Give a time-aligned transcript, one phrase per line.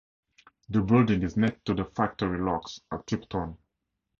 [0.69, 3.55] The building is next to the Factory Locks at Tipton.